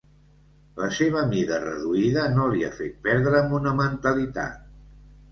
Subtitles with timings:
[0.83, 4.57] La seva mida reduïda no li ha fet perdre monumentalitat.